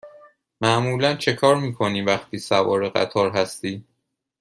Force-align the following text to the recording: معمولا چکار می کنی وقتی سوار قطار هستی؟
معمولا 0.61 1.15
چکار 1.15 1.55
می 1.55 1.73
کنی 1.73 2.01
وقتی 2.01 2.39
سوار 2.39 2.89
قطار 2.89 3.31
هستی؟ 3.31 3.83